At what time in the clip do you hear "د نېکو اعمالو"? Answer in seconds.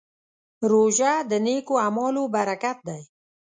1.29-2.23